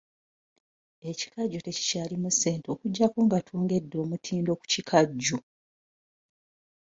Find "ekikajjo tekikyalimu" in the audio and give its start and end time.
1.09-2.29